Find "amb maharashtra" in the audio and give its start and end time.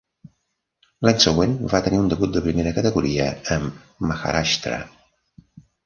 3.59-4.85